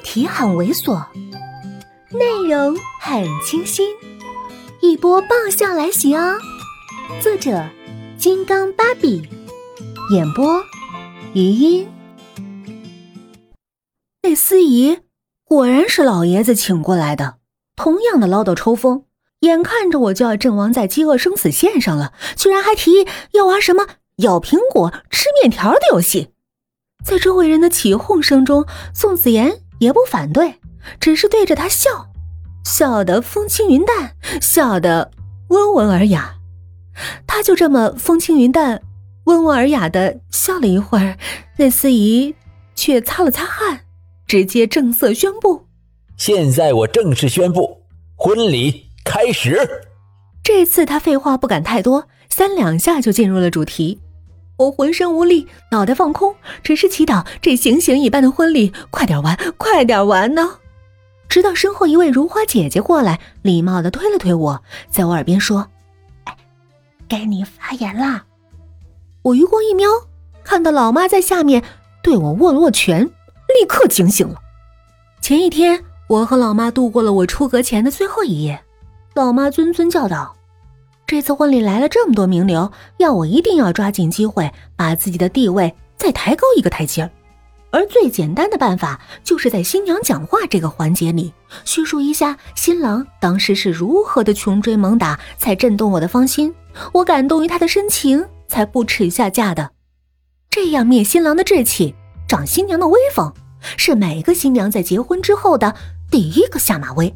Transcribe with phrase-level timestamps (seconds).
[0.00, 1.04] 题很猥琐，
[2.10, 3.88] 内容很清新，
[4.80, 6.38] 一波爆笑来袭哦！
[7.20, 7.68] 作者：
[8.18, 9.22] 金刚芭比，
[10.12, 10.62] 演播：
[11.34, 11.88] 余音。
[14.22, 14.98] 那司仪
[15.44, 17.36] 果然是老爷子请过来的，
[17.76, 19.04] 同样的唠叨抽风。
[19.40, 23.86] 眼看着我就要阵亡在饥饿生死线上了，居然还提议要玩什么
[24.16, 26.30] 咬苹果、吃面条的游戏。
[27.02, 30.54] 在周围人的起哄声中，宋子妍也不反对，
[31.00, 32.12] 只是对着他笑，
[32.64, 35.10] 笑得风轻云淡，笑得
[35.48, 36.36] 温文尔雅。
[37.26, 38.80] 他就这么风轻云淡、
[39.24, 41.16] 温文尔雅的笑了一会儿，
[41.56, 42.34] 那司仪
[42.74, 43.80] 却擦了擦汗，
[44.26, 45.66] 直接正色宣布
[46.16, 47.82] ：“现在我正式宣布，
[48.16, 49.86] 婚礼开始。”
[50.44, 53.98] 这次他废话不敢太多，三两下就进入了主题。
[54.60, 60.58] 我浑身无力，脑袋放空，只是祈祷这行刑一般的婚礼快点完，快点完呢。
[61.30, 65.66] 直到身后一位如花姐姐过来，礼貌的推了推我，在我耳边说
[66.24, 66.36] ：“哎，
[67.08, 68.24] 该你发言啦。”
[69.22, 69.88] 我余光一瞄，
[70.44, 71.64] 看到老妈在下面
[72.02, 74.34] 对我握了握拳，立刻警醒了。
[75.22, 78.62] 前一天，我和老妈度过了我出阁前的最后一夜，
[79.14, 80.36] 老妈谆谆教导。
[81.10, 87.10] 这次婚礼来了这么多名流，要我一定要抓紧机会，把自己的地位再抬高一个台阶儿。
[87.72, 96.54] 而最简单的办法，就是在新娘讲话这个环节里，叙述一下新郎当时是如何的穷追猛打，才震动我的芳心，
[96.92, 99.68] 我感动于他的深情，才不耻下嫁的。
[100.48, 101.92] 这样灭新郎的志气，
[102.28, 103.34] 长新娘的威风，
[103.76, 105.74] 是每个新娘在结婚之后的
[106.08, 107.12] 第一个下马威。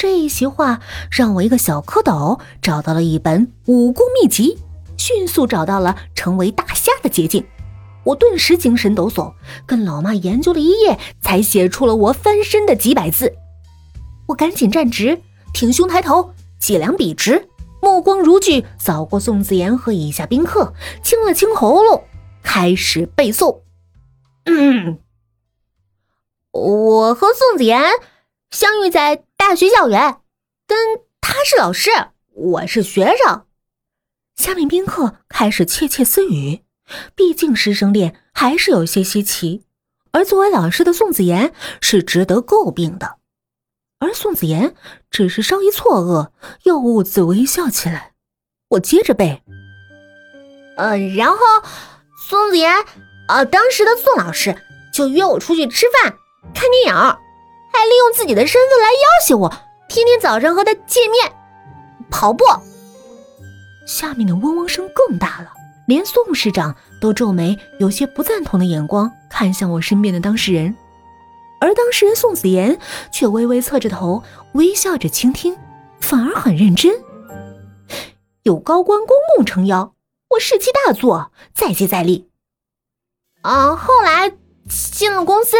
[0.00, 4.56] 这一席话让我一个小蝌蚪找到了一本武功秘籍，
[4.96, 7.46] 迅速找到了成为大虾的捷径。
[8.04, 9.34] 我顿时精神抖擞，
[9.66, 13.34] 跟老妈研究了一夜，才写出了我翻身的几百字。
[14.28, 15.20] 我赶紧站直，
[15.52, 17.50] 挺胸抬头，脊梁笔直，
[17.82, 20.72] 目光如炬，扫过宋子妍和以下宾客，
[21.04, 22.04] 清了清喉咙，
[22.42, 23.60] 开始背诵。
[24.46, 24.98] 嗯，
[26.52, 27.82] 我和宋子妍
[28.50, 29.24] 相遇在。
[29.50, 30.18] 大学校园，
[30.64, 30.78] 跟
[31.20, 31.90] 他是老师，
[32.34, 33.46] 我是学生。
[34.36, 36.62] 下面宾客开始窃窃私语，
[37.16, 39.64] 毕竟师生恋还是有些稀奇。
[40.12, 43.16] 而作为老师的宋子妍是值得诟病的，
[43.98, 44.76] 而宋子妍
[45.10, 46.30] 只是稍一错愕，
[46.62, 48.12] 又兀自微笑起来。
[48.68, 49.42] 我接着背，
[50.76, 51.38] 呃，然后
[52.28, 52.72] 宋子妍，
[53.26, 54.54] 啊，当时的宋老师
[54.94, 56.14] 就约我出去吃饭、
[56.54, 57.16] 看电影。
[57.72, 59.48] 还利用自己的身份来要挟我，
[59.88, 61.32] 天天早上和他见面、
[62.10, 62.44] 跑步。
[63.86, 65.52] 下面的嗡嗡声更大了，
[65.86, 70.76] 连宋市长都皱眉，有些不赞同的眼光看向我身边的当事人，
[71.60, 72.78] 而当事人宋子妍
[73.12, 75.56] 却微微侧着头，微笑着倾听，
[76.00, 76.94] 反而很认真。
[78.42, 79.94] 有高官公公撑腰，
[80.30, 82.28] 我士气大作，再接再厉。
[83.42, 84.32] 啊，后来
[84.68, 85.56] 进了公司。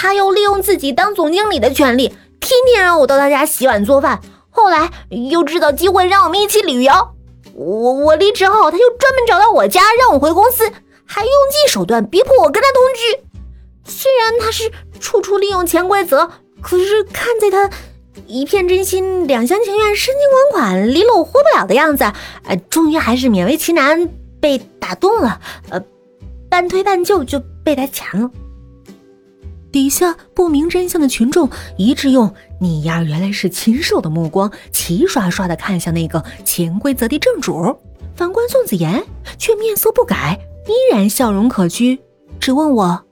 [0.00, 2.06] 他又利用自己当总经理的权利，
[2.38, 4.20] 天天让我到他家洗碗做饭。
[4.48, 4.88] 后来
[5.30, 6.92] 又制造机会让我们一起旅游。
[7.52, 10.70] 我我离职后，他又专门找到我家让我回公司，
[11.04, 13.90] 还用尽手段逼迫我跟他同居。
[13.90, 14.70] 虽然他是
[15.00, 16.30] 处处利用潜规则，
[16.62, 17.68] 可是看在他
[18.28, 22.04] 一片真心、两厢情愿、深情款款、离了我活不了的样子，
[22.44, 24.08] 呃，终于还是勉为其难
[24.40, 25.40] 被打动了。
[25.70, 25.82] 呃，
[26.48, 28.30] 半推半就就被他抢了。
[29.70, 37.78] 底下不明真相的群众一致用“你丫原来是禽兽”的目光齐刷刷的看向那个潜规则的正主。
[38.16, 39.04] 反观宋子妍
[39.38, 41.98] 却面色不改，依然笑容可掬，
[42.40, 43.04] 只问我：“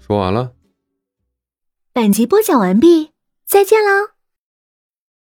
[0.00, 0.52] 说完了？”
[1.92, 3.10] 本集播讲完毕，
[3.46, 4.15] 再见了。